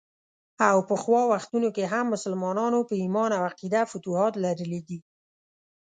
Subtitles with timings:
[0.69, 4.99] او پخوا وختونو کې هم مسلمانانو په ايمان او عقیده فتوحات لرلي دي.